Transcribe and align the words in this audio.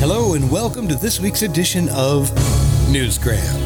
Hello, 0.00 0.32
and 0.32 0.50
welcome 0.50 0.88
to 0.88 0.94
this 0.94 1.20
week's 1.20 1.42
edition 1.42 1.86
of 1.90 2.30
Newsgram. 2.88 3.58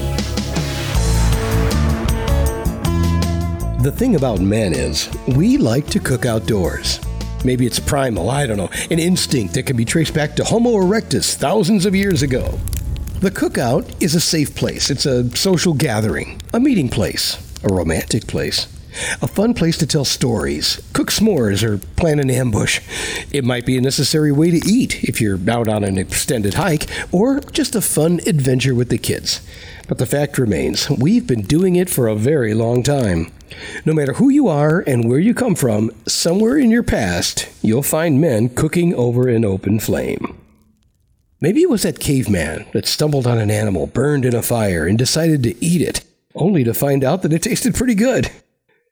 The 3.84 3.92
thing 3.92 4.16
about 4.16 4.40
men 4.40 4.72
is, 4.72 5.08
we 5.28 5.58
like 5.58 5.86
to 5.90 6.00
cook 6.00 6.26
outdoors. 6.26 6.98
Maybe 7.44 7.66
it's 7.66 7.78
primal, 7.78 8.30
I 8.30 8.48
don't 8.48 8.56
know, 8.56 8.70
an 8.90 8.98
instinct 8.98 9.54
that 9.54 9.62
can 9.62 9.76
be 9.76 9.84
traced 9.84 10.12
back 10.12 10.34
to 10.34 10.42
Homo 10.42 10.70
erectus 10.70 11.36
thousands 11.36 11.86
of 11.86 11.94
years 11.94 12.22
ago. 12.22 12.58
The 13.20 13.30
cookout 13.30 14.02
is 14.02 14.16
a 14.16 14.20
safe 14.20 14.56
place. 14.56 14.90
It's 14.90 15.06
a 15.06 15.30
social 15.36 15.72
gathering, 15.72 16.40
a 16.52 16.58
meeting 16.58 16.88
place, 16.88 17.38
a 17.62 17.68
romantic 17.72 18.26
place, 18.26 18.66
a 19.20 19.28
fun 19.28 19.54
place 19.54 19.76
to 19.78 19.86
tell 19.86 20.04
stories, 20.04 20.82
cook 20.92 21.10
s'mores, 21.10 21.62
or 21.62 21.78
plan 21.96 22.18
an 22.18 22.30
ambush. 22.30 22.80
It 23.32 23.44
might 23.44 23.66
be 23.66 23.76
a 23.76 23.80
necessary 23.80 24.32
way 24.32 24.50
to 24.50 24.68
eat 24.68 25.02
if 25.04 25.20
you're 25.20 25.38
out 25.50 25.68
on 25.68 25.84
an 25.84 25.98
extended 25.98 26.54
hike, 26.54 26.88
or 27.12 27.40
just 27.40 27.74
a 27.74 27.80
fun 27.80 28.20
adventure 28.26 28.74
with 28.74 28.88
the 28.88 28.98
kids. 28.98 29.40
But 29.88 29.98
the 29.98 30.06
fact 30.06 30.38
remains, 30.38 30.88
we've 30.88 31.26
been 31.26 31.42
doing 31.42 31.76
it 31.76 31.90
for 31.90 32.06
a 32.08 32.16
very 32.16 32.54
long 32.54 32.82
time. 32.82 33.32
No 33.84 33.92
matter 33.92 34.14
who 34.14 34.30
you 34.30 34.48
are 34.48 34.82
and 34.86 35.08
where 35.08 35.18
you 35.18 35.34
come 35.34 35.54
from, 35.54 35.90
somewhere 36.06 36.56
in 36.56 36.70
your 36.70 36.82
past, 36.82 37.48
you'll 37.62 37.82
find 37.82 38.20
men 38.20 38.48
cooking 38.48 38.94
over 38.94 39.28
an 39.28 39.44
open 39.44 39.78
flame. 39.78 40.38
Maybe 41.40 41.60
it 41.60 41.68
was 41.68 41.82
that 41.82 42.00
caveman 42.00 42.66
that 42.72 42.86
stumbled 42.86 43.26
on 43.26 43.38
an 43.38 43.50
animal 43.50 43.86
burned 43.86 44.24
in 44.24 44.34
a 44.34 44.42
fire 44.42 44.86
and 44.86 44.96
decided 44.96 45.42
to 45.42 45.62
eat 45.62 45.82
it, 45.82 46.02
only 46.34 46.64
to 46.64 46.72
find 46.72 47.04
out 47.04 47.22
that 47.22 47.32
it 47.32 47.42
tasted 47.42 47.74
pretty 47.74 47.94
good. 47.94 48.30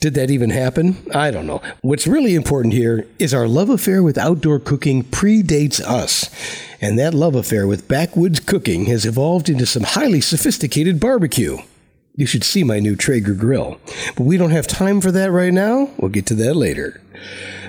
Did 0.02 0.14
that 0.14 0.32
even 0.32 0.50
happen? 0.50 0.96
I 1.14 1.30
don't 1.30 1.46
know. 1.46 1.62
What's 1.80 2.08
really 2.08 2.34
important 2.34 2.74
here 2.74 3.06
is 3.20 3.32
our 3.32 3.46
love 3.46 3.70
affair 3.70 4.02
with 4.02 4.18
outdoor 4.18 4.58
cooking 4.58 5.04
predates 5.04 5.80
us. 5.80 6.28
And 6.80 6.98
that 6.98 7.14
love 7.14 7.36
affair 7.36 7.68
with 7.68 7.86
backwoods 7.86 8.40
cooking 8.40 8.86
has 8.86 9.06
evolved 9.06 9.48
into 9.48 9.64
some 9.64 9.84
highly 9.84 10.20
sophisticated 10.20 10.98
barbecue. 10.98 11.58
You 12.14 12.26
should 12.26 12.44
see 12.44 12.62
my 12.62 12.78
new 12.78 12.94
Traeger 12.94 13.32
grill. 13.32 13.78
But 14.16 14.24
we 14.24 14.36
don't 14.36 14.50
have 14.50 14.66
time 14.66 15.00
for 15.00 15.10
that 15.12 15.30
right 15.30 15.52
now. 15.52 15.88
We'll 15.96 16.10
get 16.10 16.26
to 16.26 16.34
that 16.34 16.54
later. 16.54 17.00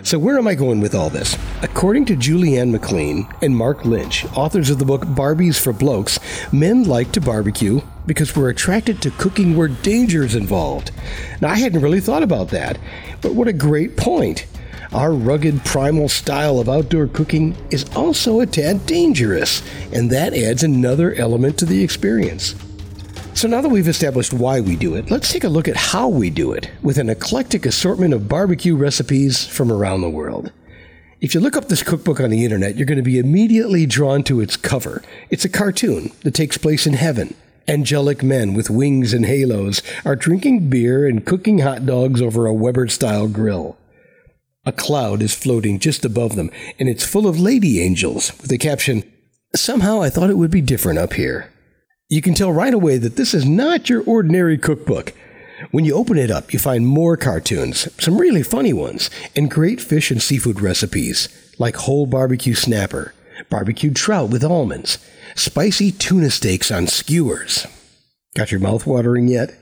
So, 0.03 0.19
where 0.19 0.37
am 0.37 0.47
I 0.47 0.55
going 0.55 0.81
with 0.81 0.93
all 0.93 1.09
this? 1.09 1.37
According 1.61 2.05
to 2.07 2.17
Julianne 2.17 2.69
McLean 2.69 3.25
and 3.41 3.55
Mark 3.55 3.85
Lynch, 3.85 4.25
authors 4.35 4.69
of 4.69 4.79
the 4.79 4.85
book 4.85 5.03
Barbies 5.03 5.57
for 5.57 5.71
Blokes, 5.71 6.19
men 6.51 6.83
like 6.83 7.13
to 7.13 7.21
barbecue 7.21 7.79
because 8.05 8.35
we're 8.35 8.49
attracted 8.49 9.01
to 9.01 9.11
cooking 9.11 9.55
where 9.55 9.69
danger 9.69 10.23
is 10.23 10.35
involved. 10.35 10.91
Now, 11.39 11.47
I 11.47 11.55
hadn't 11.55 11.81
really 11.81 12.01
thought 12.01 12.23
about 12.23 12.49
that, 12.49 12.77
but 13.21 13.35
what 13.35 13.47
a 13.47 13.53
great 13.53 13.95
point. 13.95 14.45
Our 14.91 15.13
rugged 15.13 15.63
primal 15.63 16.09
style 16.09 16.59
of 16.59 16.67
outdoor 16.67 17.07
cooking 17.07 17.55
is 17.71 17.85
also 17.95 18.41
a 18.41 18.45
tad 18.45 18.85
dangerous, 18.85 19.63
and 19.93 20.09
that 20.09 20.33
adds 20.33 20.63
another 20.63 21.13
element 21.13 21.57
to 21.59 21.65
the 21.65 21.81
experience. 21.81 22.55
So 23.43 23.49
now 23.49 23.59
that 23.59 23.67
we've 23.67 23.89
established 23.89 24.31
why 24.31 24.61
we 24.61 24.77
do 24.77 24.95
it, 24.95 25.11
let's 25.11 25.29
take 25.29 25.43
a 25.43 25.49
look 25.49 25.67
at 25.67 25.75
how 25.75 26.07
we 26.07 26.29
do 26.29 26.53
it 26.53 26.71
with 26.81 26.97
an 26.97 27.09
eclectic 27.09 27.65
assortment 27.65 28.13
of 28.13 28.29
barbecue 28.29 28.73
recipes 28.73 29.45
from 29.45 29.69
around 29.69 29.99
the 29.99 30.09
world. 30.09 30.53
If 31.19 31.33
you 31.33 31.41
look 31.41 31.57
up 31.57 31.67
this 31.67 31.83
cookbook 31.83 32.21
on 32.21 32.29
the 32.29 32.45
internet, 32.45 32.77
you're 32.77 32.85
going 32.85 32.95
to 32.95 33.03
be 33.03 33.19
immediately 33.19 33.85
drawn 33.85 34.23
to 34.23 34.39
its 34.39 34.55
cover. 34.55 35.03
It's 35.29 35.43
a 35.43 35.49
cartoon 35.49 36.13
that 36.21 36.33
takes 36.33 36.57
place 36.57 36.87
in 36.87 36.93
heaven. 36.93 37.35
Angelic 37.67 38.23
men 38.23 38.53
with 38.53 38.69
wings 38.69 39.11
and 39.11 39.25
halos 39.25 39.81
are 40.05 40.15
drinking 40.15 40.69
beer 40.69 41.05
and 41.05 41.25
cooking 41.25 41.59
hot 41.59 41.85
dogs 41.85 42.21
over 42.21 42.45
a 42.45 42.53
Weber 42.53 42.87
style 42.87 43.27
grill. 43.27 43.77
A 44.65 44.71
cloud 44.71 45.21
is 45.21 45.35
floating 45.35 45.79
just 45.79 46.05
above 46.05 46.37
them, 46.37 46.49
and 46.79 46.87
it's 46.87 47.03
full 47.03 47.27
of 47.27 47.41
lady 47.41 47.81
angels 47.81 48.31
with 48.39 48.49
the 48.49 48.57
caption, 48.57 49.03
Somehow 49.53 50.01
I 50.01 50.09
thought 50.09 50.29
it 50.29 50.37
would 50.37 50.49
be 50.49 50.61
different 50.61 50.97
up 50.97 51.13
here. 51.13 51.52
You 52.09 52.21
can 52.21 52.33
tell 52.33 52.51
right 52.51 52.73
away 52.73 52.97
that 52.97 53.15
this 53.15 53.33
is 53.33 53.45
not 53.45 53.89
your 53.89 54.03
ordinary 54.03 54.57
cookbook. 54.57 55.13
When 55.71 55.85
you 55.85 55.95
open 55.95 56.17
it 56.17 56.29
up, 56.29 56.51
you 56.51 56.59
find 56.59 56.85
more 56.85 57.15
cartoons, 57.15 57.87
some 58.03 58.17
really 58.17 58.43
funny 58.43 58.73
ones, 58.73 59.09
and 59.35 59.49
great 59.49 59.79
fish 59.79 60.11
and 60.11 60.21
seafood 60.21 60.59
recipes, 60.59 61.29
like 61.57 61.77
whole 61.77 62.05
barbecue 62.05 62.55
snapper, 62.55 63.13
barbecued 63.49 63.95
trout 63.95 64.29
with 64.29 64.43
almonds, 64.43 64.97
spicy 65.35 65.91
tuna 65.91 66.29
steaks 66.29 66.71
on 66.71 66.87
skewers. 66.87 67.65
Got 68.35 68.51
your 68.51 68.59
mouth 68.59 68.85
watering 68.85 69.29
yet? 69.29 69.55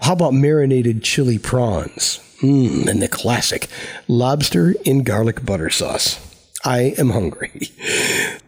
How 0.00 0.14
about 0.14 0.34
marinated 0.34 1.02
chili 1.04 1.38
prawns? 1.38 2.18
Mmm, 2.42 2.88
and 2.88 3.00
the 3.00 3.08
classic 3.08 3.68
lobster 4.08 4.74
in 4.84 5.04
garlic 5.04 5.46
butter 5.46 5.70
sauce. 5.70 6.18
I 6.64 6.94
am 6.98 7.10
hungry. 7.10 7.52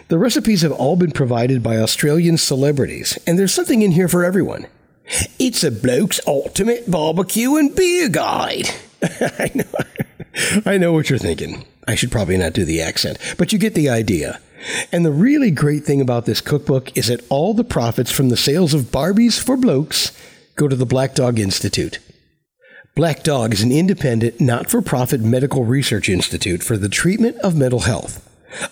The 0.08 0.18
recipes 0.18 0.62
have 0.62 0.70
all 0.70 0.94
been 0.94 1.10
provided 1.10 1.64
by 1.64 1.78
Australian 1.78 2.38
celebrities, 2.38 3.18
and 3.26 3.36
there's 3.36 3.52
something 3.52 3.82
in 3.82 3.90
here 3.90 4.06
for 4.06 4.24
everyone. 4.24 4.68
It's 5.38 5.64
a 5.64 5.70
bloke's 5.72 6.20
ultimate 6.28 6.88
barbecue 6.88 7.56
and 7.56 7.74
beer 7.74 8.08
guide. 8.08 8.70
I 9.02 9.50
know. 9.52 9.64
I 10.64 10.78
know 10.78 10.92
what 10.92 11.10
you're 11.10 11.18
thinking. 11.18 11.64
I 11.88 11.96
should 11.96 12.12
probably 12.12 12.36
not 12.36 12.52
do 12.52 12.64
the 12.64 12.80
accent, 12.80 13.18
but 13.36 13.52
you 13.52 13.58
get 13.58 13.74
the 13.74 13.88
idea. 13.88 14.40
And 14.92 15.04
the 15.04 15.10
really 15.12 15.50
great 15.50 15.84
thing 15.84 16.00
about 16.00 16.24
this 16.24 16.40
cookbook 16.40 16.96
is 16.96 17.08
that 17.08 17.24
all 17.28 17.52
the 17.52 17.64
profits 17.64 18.12
from 18.12 18.28
the 18.28 18.36
sales 18.36 18.74
of 18.74 18.92
Barbies 18.92 19.42
for 19.42 19.56
Blokes 19.56 20.12
go 20.54 20.68
to 20.68 20.76
the 20.76 20.86
Black 20.86 21.16
Dog 21.16 21.40
Institute. 21.40 21.98
Black 22.94 23.24
Dog 23.24 23.52
is 23.52 23.62
an 23.62 23.72
independent, 23.72 24.40
not 24.40 24.70
for 24.70 24.80
profit 24.80 25.20
medical 25.20 25.64
research 25.64 26.08
institute 26.08 26.62
for 26.62 26.76
the 26.76 26.88
treatment 26.88 27.36
of 27.38 27.56
mental 27.56 27.80
health. 27.80 28.22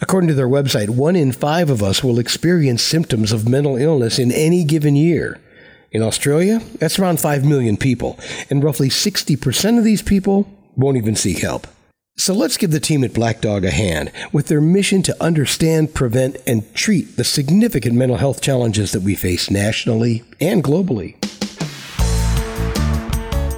According 0.00 0.28
to 0.28 0.34
their 0.34 0.48
website, 0.48 0.90
one 0.90 1.16
in 1.16 1.32
five 1.32 1.70
of 1.70 1.82
us 1.82 2.02
will 2.02 2.18
experience 2.18 2.82
symptoms 2.82 3.32
of 3.32 3.48
mental 3.48 3.76
illness 3.76 4.18
in 4.18 4.32
any 4.32 4.64
given 4.64 4.96
year. 4.96 5.40
In 5.92 6.02
Australia, 6.02 6.60
that's 6.78 6.98
around 6.98 7.20
5 7.20 7.44
million 7.44 7.76
people, 7.76 8.18
and 8.50 8.64
roughly 8.64 8.88
60% 8.88 9.78
of 9.78 9.84
these 9.84 10.02
people 10.02 10.48
won't 10.74 10.96
even 10.96 11.14
seek 11.14 11.38
help. 11.38 11.68
So 12.16 12.32
let's 12.32 12.56
give 12.56 12.70
the 12.70 12.80
team 12.80 13.04
at 13.04 13.12
Black 13.12 13.40
Dog 13.40 13.64
a 13.64 13.70
hand 13.70 14.10
with 14.32 14.48
their 14.48 14.60
mission 14.60 15.02
to 15.02 15.22
understand, 15.22 15.94
prevent, 15.94 16.36
and 16.46 16.72
treat 16.74 17.16
the 17.16 17.24
significant 17.24 17.94
mental 17.96 18.16
health 18.16 18.40
challenges 18.40 18.92
that 18.92 19.02
we 19.02 19.14
face 19.14 19.50
nationally 19.50 20.22
and 20.40 20.62
globally. 20.62 21.16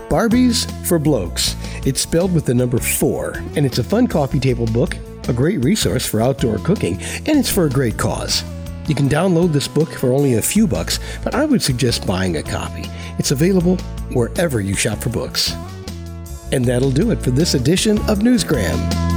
Barbies 0.08 0.70
for 0.86 0.98
Blokes. 0.98 1.54
It's 1.84 2.00
spelled 2.00 2.34
with 2.34 2.46
the 2.46 2.54
number 2.54 2.78
four, 2.78 3.32
and 3.56 3.66
it's 3.66 3.78
a 3.78 3.84
fun 3.84 4.06
coffee 4.06 4.40
table 4.40 4.66
book 4.66 4.96
a 5.28 5.32
great 5.32 5.64
resource 5.64 6.06
for 6.06 6.20
outdoor 6.20 6.58
cooking, 6.58 7.00
and 7.00 7.38
it's 7.38 7.50
for 7.50 7.66
a 7.66 7.70
great 7.70 7.96
cause. 7.96 8.44
You 8.88 8.94
can 8.94 9.08
download 9.08 9.52
this 9.52 9.66
book 9.66 9.90
for 9.90 10.12
only 10.12 10.34
a 10.34 10.42
few 10.42 10.66
bucks, 10.66 11.00
but 11.24 11.34
I 11.34 11.44
would 11.44 11.62
suggest 11.62 12.06
buying 12.06 12.36
a 12.36 12.42
copy. 12.42 12.84
It's 13.18 13.32
available 13.32 13.76
wherever 14.12 14.60
you 14.60 14.74
shop 14.74 14.98
for 14.98 15.10
books. 15.10 15.54
And 16.52 16.64
that'll 16.64 16.92
do 16.92 17.10
it 17.10 17.22
for 17.22 17.30
this 17.30 17.54
edition 17.54 17.98
of 18.08 18.20
Newsgram. 18.20 19.15